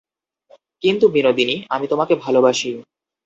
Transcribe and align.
কিন্তু 0.83 1.05
বিনোদিনী, 1.07 1.55
আমি 1.69 1.85
তোমাকে 1.87 2.13
ভালোবাসি। 2.15 2.69